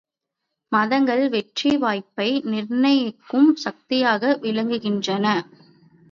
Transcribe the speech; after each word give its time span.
மதங்கள் 0.71 1.29
வெற்றி 1.29 1.77
வாய்ப்பை 1.77 2.27
நிர்ணயிக்கும் 2.45 3.55
சக்தியாக 3.55 4.39
விளங்குகின்றன. 4.41 5.25